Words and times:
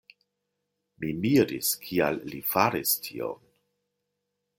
Mi 1.03 1.11
miris, 1.25 1.69
kial 1.87 2.17
li 2.31 2.39
faris 2.53 2.95
tion. 3.09 3.45